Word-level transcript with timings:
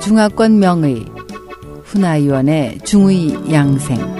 중화권 0.00 0.58
명의 0.60 1.04
훈아위원의 1.84 2.78
중의 2.84 3.52
양생 3.52 4.16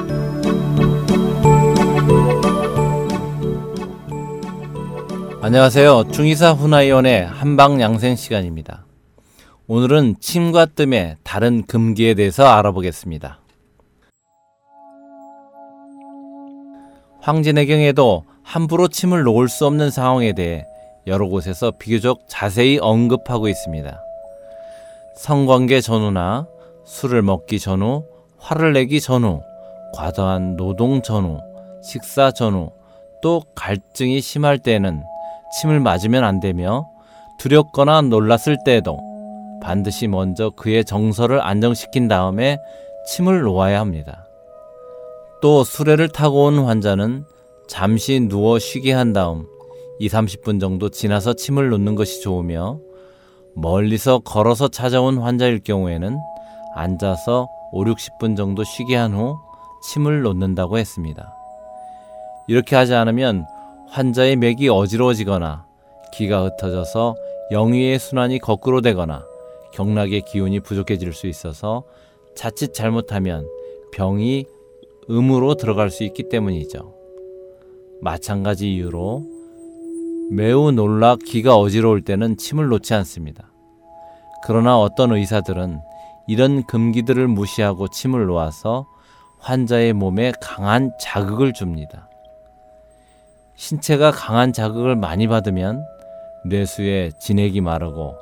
안녕하세요. 5.42 6.10
중의사 6.10 6.54
훈아위원의 6.54 7.24
한방 7.24 7.80
양생 7.80 8.16
시간입니다. 8.16 8.84
오늘은 9.68 10.16
침과 10.18 10.66
뜸의 10.66 11.18
다른 11.22 11.64
금기에 11.64 12.14
대해서 12.14 12.46
알아보겠습니다. 12.48 13.38
황진해경에도 17.20 18.24
함부로 18.42 18.88
침을 18.88 19.22
놓을 19.22 19.48
수 19.48 19.66
없는 19.66 19.90
상황에 19.90 20.32
대해 20.32 20.64
여러 21.06 21.28
곳에서 21.28 21.70
비교적 21.70 22.20
자세히 22.26 22.78
언급하고 22.80 23.48
있습니다. 23.48 24.02
성관계 25.16 25.80
전후나 25.80 26.46
술을 26.84 27.22
먹기 27.22 27.60
전후, 27.60 28.04
화를 28.38 28.72
내기 28.72 29.00
전후, 29.00 29.40
과도한 29.94 30.56
노동 30.56 31.02
전후, 31.02 31.40
식사 31.82 32.30
전후, 32.30 32.70
또 33.22 33.42
갈증이 33.54 34.20
심할 34.20 34.58
때에는 34.58 35.02
침을 35.58 35.80
맞으면 35.80 36.24
안 36.24 36.40
되며 36.40 36.86
두렵거나 37.38 38.02
놀랐을 38.02 38.58
때에도 38.64 38.98
반드시 39.62 40.06
먼저 40.06 40.50
그의 40.50 40.84
정서를 40.84 41.40
안정시킨 41.40 42.08
다음에 42.08 42.58
침을 43.06 43.42
놓아야 43.42 43.80
합니다. 43.80 44.26
또 45.40 45.64
수레를 45.64 46.08
타고 46.08 46.44
온 46.44 46.64
환자는 46.64 47.24
잠시 47.68 48.20
누워 48.20 48.58
쉬게 48.58 48.92
한 48.92 49.12
다음 49.12 49.46
2, 49.98 50.08
30분 50.08 50.60
정도 50.60 50.88
지나서 50.88 51.34
침을 51.34 51.70
놓는 51.70 51.94
것이 51.94 52.20
좋으며 52.20 52.78
멀리서 53.54 54.18
걸어서 54.18 54.68
찾아온 54.68 55.18
환자일 55.18 55.60
경우에는 55.60 56.18
앉아서 56.74 57.48
5, 57.72 57.84
60분 57.84 58.36
정도 58.36 58.62
쉬게 58.64 58.96
한 58.96 59.14
후 59.14 59.38
침을 59.82 60.22
놓는다고 60.22 60.78
했습니다. 60.78 61.32
이렇게 62.48 62.76
하지 62.76 62.94
않으면 62.94 63.46
환자의 63.88 64.36
맥이 64.36 64.68
어지러워지거나 64.68 65.66
기가 66.12 66.44
흩어져서 66.44 67.14
영위의 67.52 67.98
순환이 67.98 68.38
거꾸로 68.38 68.80
되거나 68.80 69.24
경락의 69.72 70.22
기운이 70.22 70.60
부족해질 70.60 71.12
수 71.12 71.26
있어서 71.26 71.84
자칫 72.34 72.74
잘못하면 72.74 73.46
병이 73.92 74.44
음으로 75.08 75.54
들어갈 75.54 75.90
수 75.90 76.04
있기 76.04 76.28
때문이죠. 76.28 76.94
마찬가지 78.00 78.74
이유로 78.74 79.24
매우 80.28 80.72
놀라 80.72 81.16
기가 81.16 81.56
어지러울 81.56 82.02
때는 82.02 82.36
침을 82.36 82.68
놓지 82.68 82.94
않습니다. 82.94 83.44
그러나 84.44 84.78
어떤 84.78 85.12
의사들은 85.12 85.80
이런 86.26 86.64
금기들을 86.64 87.28
무시하고 87.28 87.88
침을 87.88 88.26
놓아서 88.26 88.86
환자의 89.38 89.92
몸에 89.92 90.32
강한 90.40 90.90
자극을 91.00 91.52
줍니다. 91.52 92.08
신체가 93.54 94.10
강한 94.10 94.52
자극을 94.52 94.96
많이 94.96 95.28
받으면 95.28 95.84
뇌수의 96.46 97.12
진액이 97.20 97.60
마르고 97.60 98.16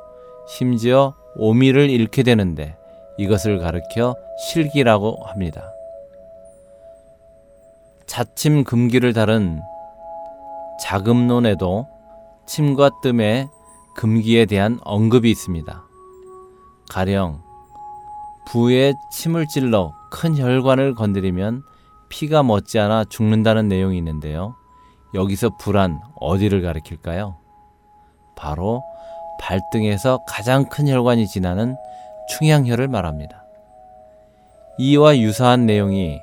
심지어 0.46 1.14
오미를 1.36 1.89
잃게 1.89 2.22
되는데 2.22 2.77
이것을 3.16 3.58
가르켜 3.58 4.14
실기라고 4.46 5.24
합니다. 5.24 5.72
자침 8.06 8.62
금기를 8.62 9.14
다룬 9.14 9.62
자금론에도 10.80 11.93
침과 12.46 13.00
뜸의 13.02 13.48
금기에 13.94 14.46
대한 14.46 14.78
언급이 14.82 15.30
있습니다. 15.30 15.84
가령 16.90 17.42
부에 18.46 18.94
침을 19.10 19.46
찔러 19.46 19.92
큰 20.10 20.36
혈관을 20.36 20.94
건드리면 20.94 21.62
피가 22.08 22.42
멎지않아 22.42 23.04
죽는다는 23.04 23.68
내용이 23.68 23.96
있는데요. 23.98 24.54
여기서 25.14 25.56
불안 25.58 26.00
어디를 26.20 26.60
가리킬까요? 26.62 27.36
바로 28.36 28.83
발등에서 29.40 30.24
가장 30.27 30.68
큰 30.68 30.88
혈관이 30.88 31.27
지나는 31.27 31.77
충양혈을 32.28 32.88
말합니다. 32.88 33.44
이와 34.78 35.18
유사한 35.18 35.66
내용이 35.66 36.20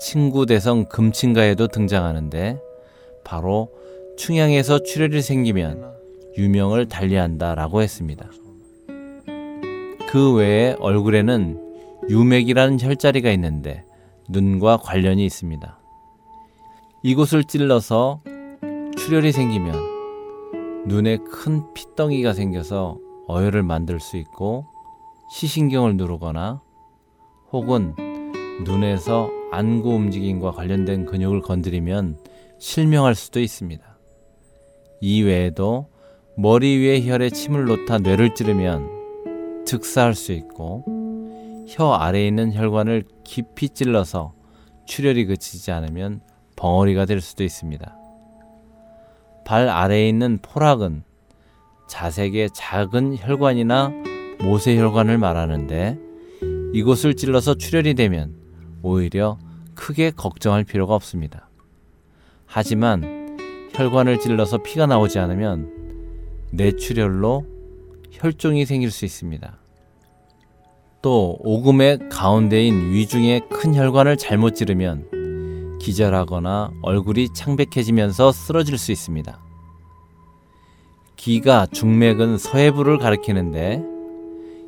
친구 0.00 0.46
대성 0.46 0.86
금친가에도 0.86 1.66
등장하는데 1.68 2.58
바로 3.24 3.68
충양에서 4.20 4.80
출혈이 4.82 5.22
생기면 5.22 5.94
유명을 6.36 6.88
달리한다라고 6.88 7.80
했습니다. 7.80 8.28
그 10.10 10.34
외에 10.34 10.76
얼굴에는 10.78 12.04
유맥이라는 12.10 12.78
혈자리가 12.82 13.30
있는데 13.32 13.82
눈과 14.28 14.76
관련이 14.76 15.24
있습니다. 15.24 15.80
이곳을 17.02 17.44
찔러서 17.44 18.20
출혈이 18.98 19.32
생기면 19.32 20.84
눈에 20.86 21.16
큰 21.16 21.72
핏덩이가 21.72 22.34
생겨서 22.34 22.98
어혈을 23.26 23.62
만들 23.62 24.00
수 24.00 24.18
있고 24.18 24.66
시신경을 25.32 25.96
누르거나 25.96 26.60
혹은 27.52 27.94
눈에서 28.66 29.30
안구 29.50 29.88
움직임과 29.94 30.50
관련된 30.50 31.06
근육을 31.06 31.40
건드리면 31.40 32.18
실명할 32.58 33.14
수도 33.14 33.40
있습니다. 33.40 33.89
이 35.00 35.22
외에도 35.22 35.88
머리 36.36 36.76
위에 36.78 37.06
혈에 37.06 37.30
침을 37.30 37.64
놓다 37.64 37.98
뇌를 37.98 38.34
찌르면 38.34 39.64
즉사할 39.64 40.14
수 40.14 40.32
있고 40.32 40.84
혀 41.68 41.92
아래에 41.92 42.26
있는 42.26 42.52
혈관을 42.52 43.04
깊이 43.24 43.70
찔러서 43.70 44.34
출혈이 44.86 45.24
그치지 45.26 45.70
않으면 45.72 46.20
벙어리가 46.56 47.06
될 47.06 47.20
수도 47.20 47.44
있습니다. 47.44 47.96
발 49.44 49.68
아래에 49.68 50.08
있는 50.08 50.38
포락은 50.42 51.04
자색의 51.88 52.50
작은 52.52 53.16
혈관이나 53.18 53.90
모세혈관을 54.42 55.18
말하는데 55.18 55.98
이곳을 56.72 57.16
찔러서 57.16 57.54
출혈이 57.54 57.94
되면 57.94 58.36
오히려 58.82 59.38
크게 59.74 60.10
걱정할 60.10 60.64
필요가 60.64 60.94
없습니다. 60.94 61.48
하지만 62.46 63.19
혈관을 63.80 64.20
찔러서 64.20 64.58
피가 64.58 64.86
나오지 64.86 65.18
않으면 65.18 65.70
뇌출혈로 66.52 67.46
혈종이 68.10 68.66
생길 68.66 68.90
수 68.90 69.06
있습니다. 69.06 69.58
또 71.00 71.38
오금의 71.40 72.10
가운데인 72.10 72.92
위중에 72.92 73.40
큰 73.50 73.74
혈관을 73.74 74.18
잘못 74.18 74.54
찌르면 74.54 75.78
기절하거나 75.80 76.72
얼굴이 76.82 77.28
창백해지면서 77.32 78.32
쓰러질 78.32 78.76
수 78.76 78.92
있습니다. 78.92 79.40
기가 81.16 81.64
중맥은 81.64 82.36
서해부를 82.36 82.98
가리키는데 82.98 83.82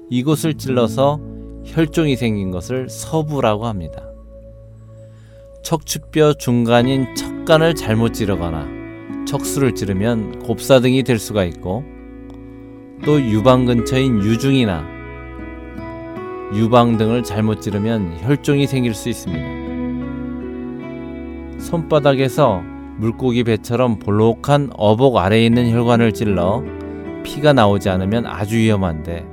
이곳을 0.09 0.55
찔러서 0.55 1.21
혈종이 1.67 2.17
생긴 2.17 2.51
것을 2.51 2.89
서부라고 2.89 3.67
합니다. 3.67 4.03
척추뼈 5.63 6.33
중간인 6.33 7.15
척간을 7.15 7.75
잘못 7.75 8.15
찌르거나 8.15 8.82
척수를 9.27 9.75
찌르면 9.75 10.41
곱사등이 10.41 11.03
될 11.03 11.19
수가 11.19 11.45
있고 11.45 11.85
또 13.05 13.21
유방 13.21 13.65
근처인 13.65 14.23
유중이나 14.23 14.87
유방 16.55 16.99
등을 16.99 17.23
잘못 17.23 17.61
찌르면 17.63 18.19
혈종이 18.21 18.67
생길 18.67 18.95
수 18.95 19.09
있습니다. 19.09 19.63
손바닥에서 21.59 22.63
물고기 22.99 23.43
배처럼 23.45 23.99
볼록한 23.99 24.71
어복 24.77 25.17
아래에 25.17 25.47
있는 25.47 25.73
혈관을 25.73 26.13
찔러 26.13 26.63
피가 27.25 27.53
나오지 27.53 27.89
않으면 27.89 28.27
아주 28.27 28.57
위험한데 28.57 29.27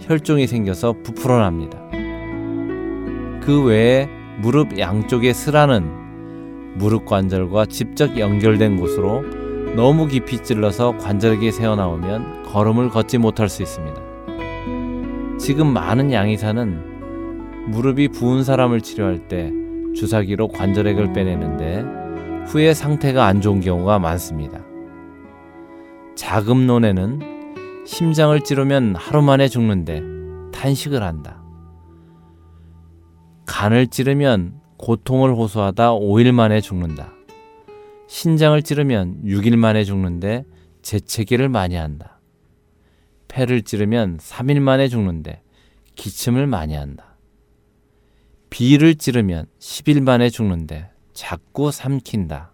혈종이 0.00 0.46
생겨서 0.46 0.94
부풀어 1.02 1.38
납니다. 1.38 1.78
그 3.40 3.64
외에 3.64 4.08
무릎 4.40 4.78
양쪽의 4.78 5.32
스라는 5.32 6.07
무릎 6.74 7.06
관절과 7.06 7.66
직접 7.66 8.18
연결된 8.18 8.78
곳으로 8.78 9.22
너무 9.74 10.06
깊이 10.06 10.42
찔러서 10.42 10.96
관절이 10.98 11.52
새어나오면 11.52 12.44
걸음을 12.44 12.88
걷지 12.90 13.18
못할 13.18 13.48
수 13.48 13.62
있습니다. 13.62 14.00
지금 15.38 15.72
많은 15.72 16.12
양의사는 16.12 17.70
무릎이 17.70 18.08
부은 18.08 18.44
사람을 18.44 18.80
치료할 18.80 19.28
때 19.28 19.52
주사기로 19.94 20.48
관절액을 20.48 21.12
빼내는데 21.12 22.44
후에 22.46 22.74
상태가 22.74 23.26
안 23.26 23.40
좋은 23.40 23.60
경우가 23.60 23.98
많습니다. 23.98 24.60
자금론에는 26.14 27.84
심장을 27.86 28.38
찌르면 28.40 28.96
하루 28.96 29.22
만에 29.22 29.48
죽는데 29.48 30.02
탄식을 30.52 31.02
한다. 31.02 31.42
간을 33.46 33.86
찌르면 33.86 34.57
고통을 34.78 35.34
호소하다 35.34 35.92
5일 35.92 36.32
만에 36.32 36.60
죽는다. 36.60 37.12
신장을 38.06 38.60
찌르면 38.62 39.22
6일 39.24 39.56
만에 39.56 39.84
죽는데 39.84 40.44
재채기를 40.82 41.48
많이 41.48 41.74
한다. 41.74 42.18
폐를 43.26 43.62
찌르면 43.62 44.16
3일 44.18 44.60
만에 44.60 44.88
죽는데 44.88 45.42
기침을 45.94 46.46
많이 46.46 46.74
한다. 46.74 47.16
비를 48.50 48.94
찌르면 48.94 49.46
10일 49.58 50.00
만에 50.02 50.30
죽는데 50.30 50.88
자꾸 51.12 51.70
삼킨다. 51.70 52.52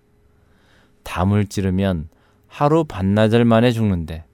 담을 1.04 1.46
찌르면 1.46 2.08
하루 2.48 2.84
반나절 2.84 3.44
만에 3.44 3.70
죽는데 3.70 4.24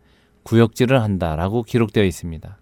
구역질을 0.44 1.02
한다라고 1.02 1.64
기록되어 1.64 2.04
있습니다. 2.04 2.58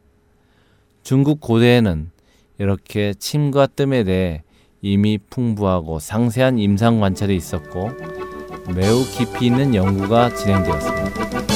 중국 1.03 1.41
고대에는 1.41 2.11
이렇게 2.59 3.15
침과 3.15 3.67
뜸에 3.69 4.03
대해 4.05 4.43
이미 4.81 5.19
풍부하고 5.19 5.99
상세한 5.99 6.59
임상 6.59 7.01
관찰이 7.01 7.35
있었고 7.35 7.91
매우 8.75 9.03
깊이 9.05 9.47
있는 9.47 9.75
연구가 9.75 10.35
진행되었습니다. 10.35 11.48